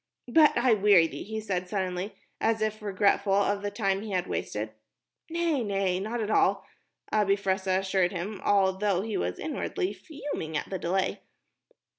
"But 0.27 0.57
I 0.57 0.73
weary 0.73 1.05
thee," 1.05 1.21
he 1.21 1.39
said, 1.39 1.69
suddenly, 1.69 2.15
as 2.39 2.59
if 2.63 2.81
regretful 2.81 3.35
of 3.35 3.61
the 3.61 3.69
time 3.69 4.01
he 4.01 4.09
had 4.09 4.25
wasted. 4.25 4.71
"Nay, 5.29 5.61
nay, 5.63 5.99
not 5.99 6.19
at 6.21 6.31
all," 6.31 6.65
Abi 7.11 7.35
Fressah 7.35 7.77
assured 7.81 8.11
him, 8.11 8.41
although 8.43 9.01
he 9.03 9.15
was 9.15 9.37
inwardly 9.37 9.93
fuming 9.93 10.57
at 10.57 10.71
the 10.71 10.79
delay. 10.79 11.19